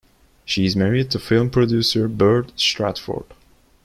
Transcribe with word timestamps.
She 0.45 0.65
is 0.65 0.75
married 0.75 1.11
to 1.11 1.19
film 1.19 1.51
producer 1.51 2.07
Bert 2.07 2.53
Stratford. 2.59 3.35